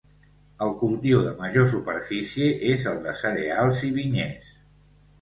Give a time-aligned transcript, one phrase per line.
[0.67, 4.53] El cultiu de major superfície és el de cereals i vinyers.